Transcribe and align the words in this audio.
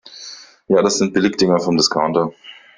Ja, 0.67 0.81
das 0.81 0.97
sind 0.97 1.13
Billigdinger 1.13 1.59
vom 1.59 1.77
Discounter. 1.77 2.33